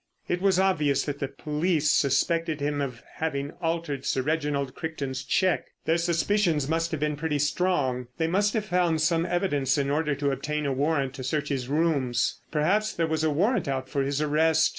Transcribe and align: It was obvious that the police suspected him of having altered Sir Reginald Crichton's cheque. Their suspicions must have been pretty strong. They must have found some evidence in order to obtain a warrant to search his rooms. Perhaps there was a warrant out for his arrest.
It 0.27 0.41
was 0.41 0.57
obvious 0.57 1.03
that 1.03 1.19
the 1.19 1.27
police 1.27 1.91
suspected 1.91 2.59
him 2.59 2.81
of 2.81 3.03
having 3.17 3.51
altered 3.61 4.03
Sir 4.03 4.23
Reginald 4.23 4.73
Crichton's 4.73 5.23
cheque. 5.23 5.67
Their 5.85 5.99
suspicions 5.99 6.67
must 6.67 6.89
have 6.89 6.99
been 6.99 7.15
pretty 7.15 7.37
strong. 7.37 8.07
They 8.17 8.25
must 8.25 8.55
have 8.55 8.65
found 8.65 9.01
some 9.01 9.27
evidence 9.27 9.77
in 9.77 9.91
order 9.91 10.15
to 10.15 10.31
obtain 10.31 10.65
a 10.65 10.73
warrant 10.73 11.13
to 11.13 11.23
search 11.23 11.49
his 11.49 11.67
rooms. 11.69 12.39
Perhaps 12.49 12.93
there 12.93 13.05
was 13.05 13.23
a 13.23 13.29
warrant 13.29 13.67
out 13.67 13.89
for 13.89 14.01
his 14.01 14.23
arrest. 14.23 14.69